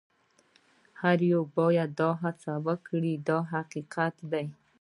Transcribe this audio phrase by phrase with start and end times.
[1.01, 4.45] هر یو باید دا هڅه وکړي دا حقیقت دی.